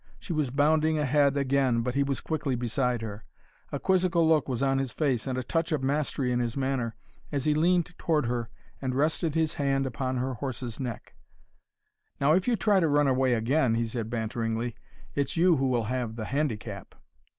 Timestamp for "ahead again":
0.97-1.81